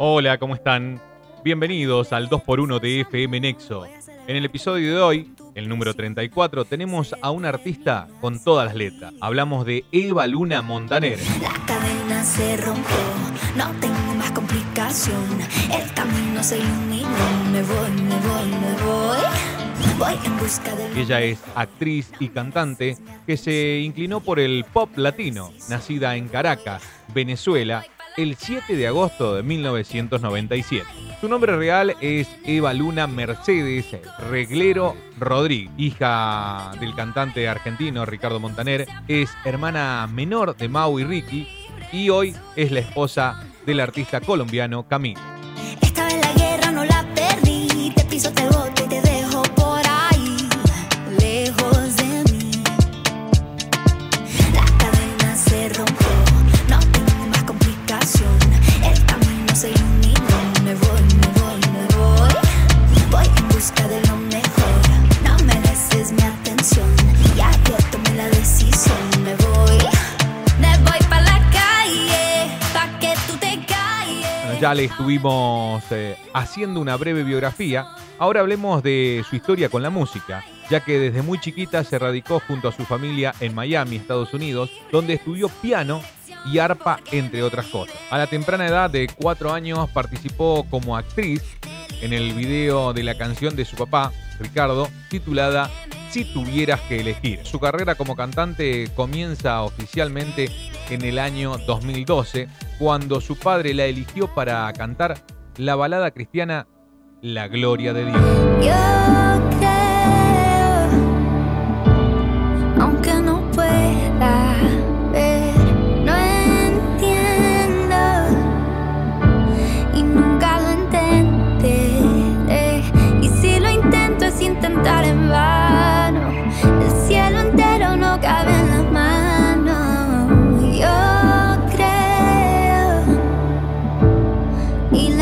Hola, 0.00 0.38
¿cómo 0.38 0.54
están? 0.54 1.00
Bienvenidos 1.42 2.12
al 2.12 2.28
2x1 2.28 2.80
de 2.80 3.00
FM 3.00 3.40
Nexo. 3.40 3.84
En 4.28 4.36
el 4.36 4.44
episodio 4.44 4.94
de 4.94 5.00
hoy, 5.00 5.34
el 5.54 5.68
número 5.68 5.92
34, 5.92 6.64
tenemos 6.64 7.16
a 7.20 7.30
un 7.30 7.44
artista 7.44 8.06
con 8.20 8.42
todas 8.42 8.66
las 8.66 8.76
letras. 8.76 9.12
Hablamos 9.20 9.66
de 9.66 9.84
Eva 9.90 10.26
Luna 10.26 10.62
Montaner. 10.62 11.18
La 11.42 11.52
cadena 11.66 12.22
se 12.22 12.56
rompió, 12.58 12.96
no 13.56 13.70
tengo 13.80 14.14
más 14.16 14.30
complicación. 14.30 15.24
El 15.72 15.92
camino 15.94 16.42
se 16.42 16.58
iluminó, 16.58 17.08
me 17.50 17.62
voy, 17.62 17.90
me 17.90 18.16
voy, 18.20 18.48
me 18.50 18.82
voy. 18.84 19.47
Ella 20.96 21.20
es 21.20 21.40
actriz 21.56 22.12
y 22.20 22.28
cantante 22.28 22.96
que 23.26 23.36
se 23.36 23.80
inclinó 23.80 24.20
por 24.20 24.38
el 24.38 24.64
pop 24.72 24.90
latino, 24.96 25.52
nacida 25.68 26.14
en 26.14 26.28
Caracas, 26.28 26.82
Venezuela, 27.12 27.84
el 28.16 28.36
7 28.36 28.76
de 28.76 28.86
agosto 28.86 29.34
de 29.34 29.42
1997. 29.42 30.86
Su 31.20 31.28
nombre 31.28 31.56
real 31.56 31.96
es 32.00 32.28
Eva 32.44 32.74
Luna 32.74 33.08
Mercedes 33.08 33.86
Reglero 34.30 34.94
Rodríguez, 35.18 35.72
hija 35.76 36.70
del 36.78 36.94
cantante 36.94 37.48
argentino 37.48 38.06
Ricardo 38.06 38.38
Montaner, 38.38 38.86
es 39.08 39.30
hermana 39.44 40.08
menor 40.12 40.56
de 40.56 40.68
Mau 40.68 40.98
y 41.00 41.04
Ricky 41.04 41.48
y 41.92 42.10
hoy 42.10 42.36
es 42.54 42.70
la 42.70 42.80
esposa 42.80 43.42
del 43.66 43.80
artista 43.80 44.20
colombiano 44.20 44.86
Camilo. 44.86 45.37
Estuvimos 74.76 75.82
eh, 75.90 76.16
haciendo 76.34 76.80
una 76.80 76.96
breve 76.96 77.24
biografía. 77.24 77.86
Ahora 78.18 78.40
hablemos 78.40 78.82
de 78.82 79.24
su 79.28 79.34
historia 79.34 79.70
con 79.70 79.82
la 79.82 79.88
música, 79.88 80.44
ya 80.68 80.80
que 80.80 80.98
desde 80.98 81.22
muy 81.22 81.40
chiquita 81.40 81.82
se 81.84 81.98
radicó 81.98 82.40
junto 82.46 82.68
a 82.68 82.72
su 82.72 82.84
familia 82.84 83.34
en 83.40 83.54
Miami, 83.54 83.96
Estados 83.96 84.34
Unidos, 84.34 84.70
donde 84.92 85.14
estudió 85.14 85.48
piano 85.48 86.02
y 86.44 86.58
arpa, 86.58 87.00
entre 87.12 87.42
otras 87.42 87.66
cosas. 87.66 87.96
A 88.10 88.18
la 88.18 88.26
temprana 88.26 88.66
edad 88.66 88.90
de 88.90 89.08
cuatro 89.08 89.54
años 89.54 89.88
participó 89.90 90.66
como 90.68 90.98
actriz 90.98 91.42
en 92.02 92.12
el 92.12 92.34
video 92.34 92.92
de 92.92 93.04
la 93.04 93.16
canción 93.16 93.56
de 93.56 93.64
su 93.64 93.74
papá, 93.74 94.12
Ricardo, 94.38 94.88
titulada 95.08 95.70
Si 96.10 96.24
tuvieras 96.26 96.80
que 96.82 97.00
elegir. 97.00 97.40
Su 97.44 97.58
carrera 97.58 97.94
como 97.94 98.16
cantante 98.16 98.90
comienza 98.94 99.62
oficialmente 99.62 100.50
en 100.90 101.02
el 101.02 101.18
año 101.18 101.56
2012, 101.56 102.48
cuando 102.78 103.20
su 103.20 103.36
padre 103.36 103.74
la 103.74 103.84
eligió 103.84 104.32
para 104.34 104.72
cantar 104.72 105.16
la 105.56 105.74
balada 105.74 106.10
cristiana 106.12 106.66
La 107.20 107.48
Gloria 107.48 107.92
de 107.92 108.04
Dios. 108.06 109.47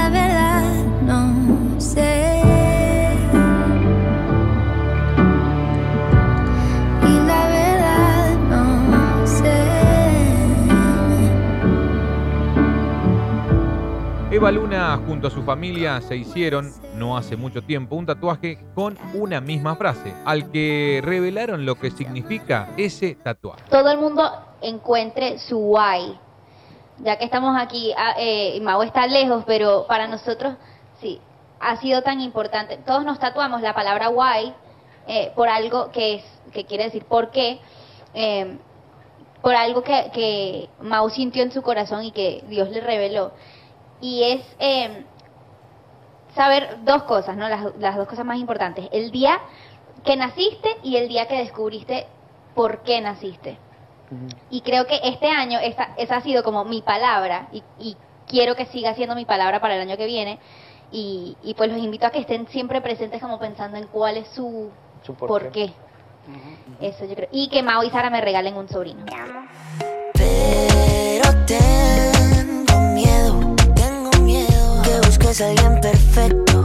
La 0.00 0.08
verdad 0.08 0.62
no 1.02 1.80
sé. 1.80 2.42
Y 7.02 7.26
la 7.26 7.42
verdad 7.48 8.38
no 8.48 9.26
sé. 9.26 9.60
Eva 14.30 14.50
Luna 14.50 14.98
junto 15.06 15.28
a 15.28 15.30
su 15.30 15.42
familia 15.42 16.00
se 16.00 16.16
hicieron, 16.16 16.72
no 16.96 17.18
hace 17.18 17.36
mucho 17.36 17.60
tiempo, 17.62 17.96
un 17.96 18.06
tatuaje 18.06 18.58
con 18.74 18.96
una 19.12 19.42
misma 19.42 19.76
frase, 19.76 20.14
al 20.24 20.50
que 20.50 21.02
revelaron 21.04 21.66
lo 21.66 21.74
que 21.74 21.90
significa 21.90 22.70
ese 22.78 23.16
tatuaje. 23.16 23.62
todo 23.68 23.90
el 23.90 23.98
mundo 23.98 24.22
encuentre 24.62 25.38
su 25.38 25.58
why. 25.58 26.18
Ya 27.02 27.16
que 27.16 27.24
estamos 27.24 27.56
aquí, 27.58 27.92
ah, 27.96 28.14
eh, 28.18 28.60
Mau 28.60 28.82
está 28.82 29.06
lejos, 29.06 29.44
pero 29.46 29.86
para 29.86 30.06
nosotros 30.06 30.54
sí, 31.00 31.20
ha 31.58 31.76
sido 31.76 32.02
tan 32.02 32.20
importante. 32.20 32.78
Todos 32.78 33.04
nos 33.04 33.18
tatuamos 33.18 33.62
la 33.62 33.74
palabra 33.74 34.10
why 34.10 34.54
eh, 35.06 35.32
por 35.34 35.48
algo 35.48 35.90
que 35.92 36.16
es, 36.16 36.24
que 36.52 36.64
quiere 36.64 36.84
decir 36.84 37.04
por 37.04 37.30
qué, 37.30 37.58
eh, 38.14 38.58
por 39.42 39.54
algo 39.54 39.82
que, 39.82 40.10
que 40.12 40.68
Mau 40.80 41.08
sintió 41.10 41.42
en 41.42 41.52
su 41.52 41.62
corazón 41.62 42.04
y 42.04 42.12
que 42.12 42.44
Dios 42.48 42.70
le 42.70 42.80
reveló. 42.80 43.32
Y 44.00 44.22
es 44.22 44.42
eh, 44.58 45.04
saber 46.34 46.78
dos 46.84 47.04
cosas, 47.04 47.36
¿no? 47.36 47.48
Las, 47.48 47.74
las 47.78 47.96
dos 47.96 48.08
cosas 48.08 48.24
más 48.24 48.38
importantes. 48.38 48.88
El 48.92 49.10
día 49.10 49.40
que 50.04 50.16
naciste 50.16 50.76
y 50.82 50.96
el 50.96 51.08
día 51.08 51.26
que 51.26 51.38
descubriste 51.38 52.06
por 52.54 52.82
qué 52.82 53.00
naciste. 53.00 53.58
Y 54.50 54.60
creo 54.62 54.86
que 54.86 55.00
este 55.04 55.28
año 55.28 55.58
esa, 55.60 55.90
esa 55.96 56.16
ha 56.16 56.20
sido 56.22 56.42
como 56.42 56.64
mi 56.64 56.82
palabra 56.82 57.48
y, 57.52 57.62
y 57.78 57.96
quiero 58.26 58.56
que 58.56 58.66
siga 58.66 58.94
siendo 58.94 59.14
mi 59.14 59.24
palabra 59.24 59.60
para 59.60 59.76
el 59.76 59.82
año 59.82 59.96
que 59.96 60.06
viene. 60.06 60.38
Y, 60.92 61.36
y 61.44 61.54
pues 61.54 61.70
los 61.70 61.78
invito 61.78 62.06
a 62.06 62.10
que 62.10 62.18
estén 62.18 62.48
siempre 62.48 62.80
presentes 62.80 63.20
como 63.20 63.38
pensando 63.38 63.76
en 63.76 63.86
cuál 63.86 64.16
es 64.16 64.28
su, 64.28 64.70
Su 65.02 65.14
por, 65.14 65.28
por 65.28 65.52
qué. 65.52 65.72
Eso 66.80 67.04
yo 67.04 67.14
creo. 67.14 67.28
Y 67.30 67.48
que 67.48 67.62
Mao 67.62 67.82
y 67.84 67.90
Sara 67.90 68.10
me 68.10 68.20
regalen 68.20 68.56
un 68.56 68.68
sobrino. 68.68 69.04
Pero 70.14 71.44
tengo 71.46 72.80
miedo, 72.92 73.54
tengo 73.74 74.10
miedo 74.24 74.82
que 74.82 75.06
busques 75.06 75.40
a 75.40 75.48
alguien 75.48 75.80
perfecto 75.80 76.64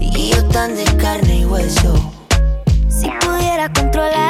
y 0.00 0.30
yo 0.32 0.48
tan 0.48 0.74
de 0.74 0.84
carne 0.96 1.36
y 1.36 1.44
hueso. 1.44 1.94
Si 2.88 3.08
pudiera 3.08 3.72
controlar 3.72 4.29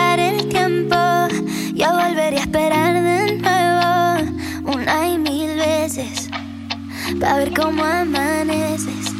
para 7.30 7.44
ver 7.44 7.52
cómo 7.54 7.84
amaneces. 7.84 9.14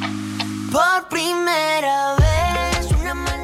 Por 0.73 1.09
primera 1.09 2.17
vez. 2.17 2.89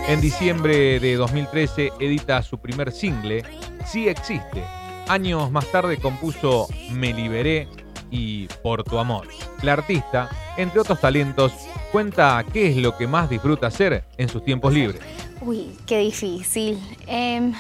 En 0.09 0.21
diciembre 0.21 0.99
de 0.99 1.15
2013 1.15 1.93
edita 2.01 2.43
su 2.43 2.59
primer 2.59 2.91
single, 2.91 3.45
Sí 3.87 4.09
existe. 4.09 4.65
Años 5.07 5.53
más 5.53 5.71
tarde 5.71 5.99
compuso 5.99 6.67
Me 6.91 7.13
liberé 7.13 7.69
y 8.11 8.49
Por 8.65 8.83
tu 8.83 8.99
amor. 8.99 9.29
La 9.63 9.75
artista, 9.75 10.29
entre 10.57 10.81
otros 10.81 11.01
talentos, 11.01 11.53
cuenta 11.93 12.45
qué 12.53 12.71
es 12.71 12.77
lo 12.77 12.97
que 12.97 13.07
más 13.07 13.31
disfruta 13.31 13.69
hacer 13.69 14.03
en 14.17 14.29
sus 14.29 14.45
tiempos 14.45 14.73
libres. 14.73 15.01
Uy, 15.41 15.77
qué 15.87 15.99
difícil. 15.99 16.81
Em, 17.07 17.53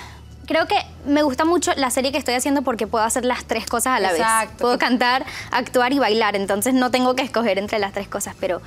creo 0.46 0.66
que 0.66 0.76
me 1.04 1.22
gusta 1.22 1.44
mucho 1.44 1.72
la 1.76 1.90
serie 1.90 2.12
que 2.12 2.18
estoy 2.18 2.34
haciendo 2.34 2.62
porque 2.62 2.86
puedo 2.86 3.04
hacer 3.04 3.24
las 3.24 3.44
tres 3.44 3.66
cosas 3.66 3.96
a 3.96 4.00
la 4.00 4.12
Exacto. 4.12 4.48
vez. 4.48 4.60
Puedo 4.60 4.78
cantar, 4.78 5.24
actuar 5.50 5.92
y 5.92 5.98
bailar, 5.98 6.36
entonces 6.36 6.72
no 6.74 6.90
tengo 6.90 7.14
que 7.14 7.22
escoger 7.22 7.58
entre 7.58 7.78
las 7.78 7.92
tres 7.92 8.08
cosas, 8.08 8.34
pero 8.40 8.62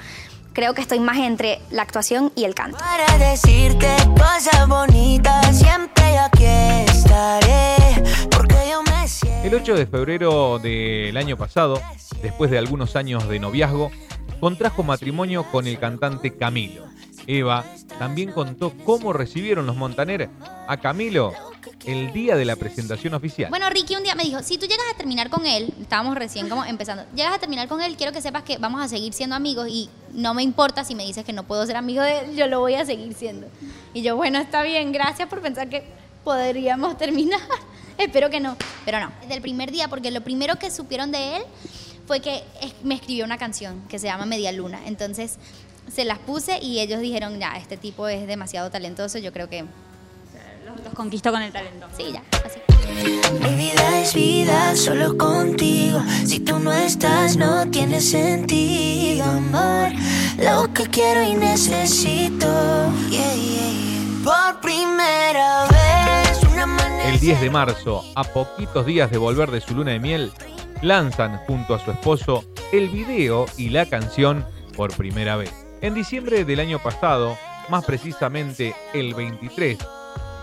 creo 0.53 0.73
que 0.73 0.81
estoy 0.81 0.99
más 0.99 1.17
entre 1.17 1.59
la 1.71 1.81
actuación 1.81 2.31
y 2.35 2.43
el 2.43 2.53
canto. 2.53 2.77
Para 2.77 3.17
decirte 3.17 3.87
cosas 4.17 4.67
bonitas, 4.67 5.57
siempre 5.57 6.17
aquí 6.17 6.45
estaré. 6.45 8.03
Porque 8.29 8.55
yo 8.69 8.83
me 8.83 9.07
siento. 9.07 9.47
El 9.47 9.55
8 9.55 9.75
de 9.75 9.87
febrero 9.87 10.59
del 10.59 11.15
año 11.17 11.37
pasado, 11.37 11.81
después 12.21 12.51
de 12.51 12.57
algunos 12.57 12.95
años 12.95 13.27
de 13.27 13.39
noviazgo, 13.39 13.91
contrajo 14.39 14.83
matrimonio 14.83 15.45
con 15.51 15.67
el 15.67 15.79
cantante 15.79 16.35
Camilo. 16.35 16.83
Eva 17.27 17.63
también 17.99 18.31
contó 18.31 18.73
cómo 18.85 19.13
recibieron 19.13 19.65
los 19.67 19.75
Montaner 19.75 20.29
a 20.67 20.77
Camilo 20.77 21.33
el 21.85 22.11
día 22.11 22.35
de 22.35 22.45
la 22.45 22.55
presentación 22.55 23.13
oficial. 23.13 23.49
Bueno, 23.49 23.69
Ricky 23.69 23.95
un 23.95 24.03
día 24.03 24.15
me 24.15 24.23
dijo, 24.23 24.41
si 24.43 24.57
tú 24.57 24.65
llegas 24.65 24.85
a 24.93 24.97
terminar 24.97 25.29
con 25.29 25.45
él, 25.45 25.73
estábamos 25.81 26.15
recién 26.15 26.49
como 26.49 26.65
empezando, 26.65 27.05
llegas 27.15 27.33
a 27.33 27.39
terminar 27.39 27.67
con 27.67 27.81
él, 27.81 27.95
quiero 27.95 28.11
que 28.11 28.21
sepas 28.21 28.43
que 28.43 28.57
vamos 28.57 28.81
a 28.81 28.87
seguir 28.87 29.13
siendo 29.13 29.35
amigos 29.35 29.67
y 29.69 29.89
no 30.13 30.33
me 30.33 30.43
importa 30.43 30.83
si 30.83 30.95
me 30.95 31.05
dices 31.05 31.23
que 31.23 31.33
no 31.33 31.43
puedo 31.43 31.65
ser 31.65 31.77
amigo 31.77 32.01
de 32.01 32.19
él, 32.19 32.35
yo 32.35 32.47
lo 32.47 32.59
voy 32.59 32.75
a 32.75 32.85
seguir 32.85 33.13
siendo. 33.13 33.47
Y 33.93 34.01
yo, 34.01 34.15
bueno, 34.15 34.39
está 34.39 34.61
bien, 34.63 34.91
gracias 34.91 35.27
por 35.27 35.41
pensar 35.41 35.69
que 35.69 35.83
podríamos 36.23 36.97
terminar. 36.97 37.41
Espero 37.97 38.29
que 38.29 38.39
no, 38.39 38.55
pero 38.85 38.99
no. 38.99 39.11
Desde 39.21 39.35
el 39.35 39.41
primer 39.41 39.71
día, 39.71 39.87
porque 39.87 40.11
lo 40.11 40.21
primero 40.21 40.57
que 40.57 40.71
supieron 40.71 41.11
de 41.11 41.37
él 41.37 41.43
fue 42.07 42.21
que 42.21 42.43
me 42.83 42.95
escribió 42.95 43.25
una 43.25 43.37
canción 43.37 43.83
que 43.87 43.99
se 43.99 44.07
llama 44.07 44.25
Media 44.25 44.51
Luna. 44.51 44.79
Entonces 44.85 45.37
se 45.91 46.05
las 46.05 46.19
puse 46.19 46.59
y 46.61 46.79
ellos 46.79 47.01
dijeron, 47.01 47.39
ya, 47.39 47.57
este 47.57 47.77
tipo 47.77 48.07
es 48.07 48.27
demasiado 48.27 48.69
talentoso, 48.69 49.17
yo 49.17 49.33
creo 49.33 49.49
que 49.49 49.65
Los, 50.69 50.85
los 50.85 50.93
conquistó 50.93 51.31
con 51.31 51.41
el 51.41 51.51
talento. 51.51 51.87
sí, 51.97 52.11
ya, 52.13 52.23
así. 52.45 52.59
Mi 53.41 53.55
vida 53.55 54.01
es 54.01 54.13
vida 54.13 54.75
solo 54.75 55.17
contigo. 55.17 56.01
Si 56.25 56.39
tú 56.39 56.59
no 56.59 56.73
estás, 56.73 57.37
no 57.37 57.69
tiene 57.69 58.01
sentido, 58.01 59.25
amor. 59.25 59.91
Lo 60.37 60.73
que 60.73 60.83
quiero 60.87 61.23
y 61.23 61.33
necesito. 61.33 62.47
Yeah, 63.09 63.33
yeah, 63.35 63.71
yeah. 63.71 64.23
Por 64.23 64.61
primera 64.61 65.67
vez. 65.67 66.39
El 67.05 67.19
10 67.19 67.41
de 67.41 67.49
marzo, 67.49 68.03
a 68.15 68.23
poquitos 68.23 68.85
días 68.85 69.09
de 69.09 69.17
volver 69.17 69.49
de 69.49 69.61
su 69.61 69.73
luna 69.73 69.91
de 69.91 69.99
miel, 69.99 70.31
lanzan 70.81 71.37
junto 71.47 71.73
a 71.73 71.79
su 71.79 71.91
esposo 71.91 72.43
el 72.71 72.89
video 72.89 73.45
y 73.57 73.69
la 73.69 73.87
canción 73.87 74.45
por 74.75 74.95
primera 74.95 75.35
vez. 75.35 75.51
En 75.81 75.95
diciembre 75.95 76.45
del 76.45 76.59
año 76.59 76.77
pasado, 76.79 77.37
más 77.69 77.85
precisamente 77.85 78.75
el 78.93 79.15
23, 79.15 79.77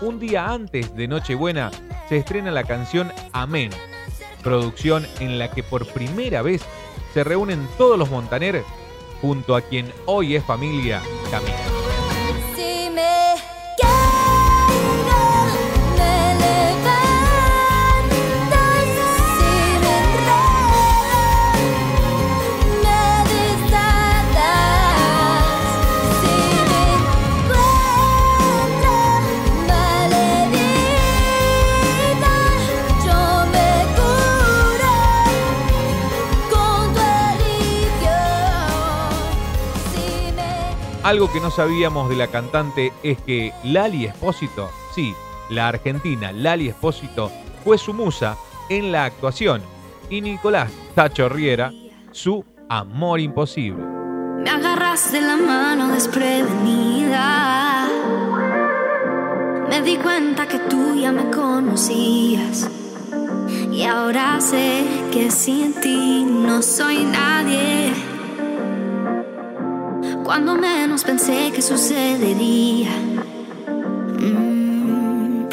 un 0.01 0.19
día 0.19 0.51
antes 0.51 0.95
de 0.95 1.07
Nochebuena, 1.07 1.71
se 2.09 2.17
estrena 2.17 2.51
la 2.51 2.63
canción 2.63 3.11
Amén, 3.33 3.71
producción 4.43 5.05
en 5.19 5.39
la 5.39 5.51
que 5.51 5.63
por 5.63 5.85
primera 5.87 6.41
vez 6.41 6.63
se 7.13 7.23
reúnen 7.23 7.67
todos 7.77 7.97
los 7.97 8.09
Montaner 8.09 8.63
junto 9.21 9.55
a 9.55 9.61
quien 9.61 9.91
hoy 10.05 10.35
es 10.35 10.43
familia, 10.43 11.01
Camila. 11.31 11.76
Algo 41.03 41.31
que 41.31 41.39
no 41.39 41.51
sabíamos 41.51 42.09
de 42.09 42.15
la 42.15 42.27
cantante 42.27 42.91
es 43.03 43.21
que 43.21 43.53
Lali 43.63 44.05
Espósito, 44.05 44.69
sí, 44.93 45.13
la 45.49 45.69
argentina 45.69 46.31
Lali 46.31 46.67
Espósito, 46.67 47.31
fue 47.63 47.77
su 47.77 47.93
musa 47.93 48.35
en 48.69 48.91
la 48.91 49.05
actuación 49.05 49.61
y 50.09 50.21
Nicolás 50.21 50.71
Tacho 50.95 51.29
Riera, 51.29 51.71
su 52.11 52.43
amor 52.69 53.19
imposible. 53.19 53.83
Me 54.37 54.49
agarras 54.49 55.11
de 55.11 55.21
la 55.21 55.37
mano 55.37 55.89
desprevenida. 55.89 57.87
Me 59.69 59.81
di 59.81 59.97
cuenta 59.97 60.47
que 60.47 60.59
tú 60.59 60.95
ya 60.95 61.11
me 61.11 61.29
conocías. 61.29 62.69
Y 63.71 63.83
ahora 63.83 64.39
sé 64.41 64.85
que 65.11 65.29
sin 65.29 65.73
ti 65.79 66.25
no 66.25 66.61
soy 66.61 67.03
nadie. 67.03 68.16
Cuando 70.27 70.55
menos 70.55 71.05
pensé 71.05 71.53
que 71.55 71.61
sucedería. 71.61 72.89
Mm. 74.19 75.47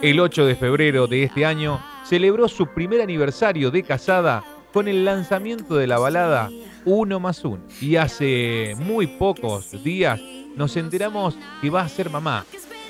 El 0.00 0.20
8 0.20 0.46
de 0.46 0.54
febrero 0.54 1.08
de 1.08 1.24
este 1.24 1.44
año 1.44 1.82
celebró 2.04 2.46
su 2.46 2.68
primer 2.68 3.00
aniversario 3.00 3.72
de 3.72 3.82
casada 3.82 4.44
con 4.72 4.86
el 4.86 5.04
lanzamiento 5.04 5.74
de 5.74 5.88
la 5.88 5.98
balada 5.98 6.50
Uno 6.84 7.18
más 7.18 7.44
Uno. 7.44 7.64
Y 7.80 7.96
hace 7.96 8.76
muy 8.78 9.08
pocos 9.08 9.82
días 9.82 10.20
nos 10.54 10.76
enteramos 10.76 11.36
que 11.60 11.68
va 11.68 11.80
a 11.80 11.88
ser 11.88 12.10
mamá, 12.10 12.46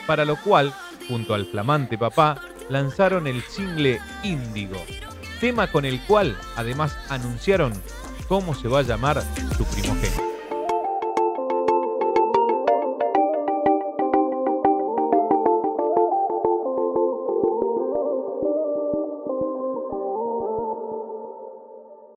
para 0.07 0.27
lo 0.27 0.37
cual, 0.37 0.75
junto 1.09 1.33
al 1.33 1.47
flamante 1.47 1.97
papá, 1.97 2.43
lanzaron 2.69 3.27
el 3.27 3.41
single 3.41 4.01
Índigo, 4.23 4.77
tema 5.41 5.73
con 5.73 5.87
el 5.87 5.99
cual 6.03 6.37
además 6.57 6.95
anunciaron 7.09 7.73
cómo 8.29 8.55
se 8.55 8.69
va 8.69 8.81
a 8.81 8.83
llamar 8.83 9.23
su 9.57 9.65
primogénito. 9.65 10.32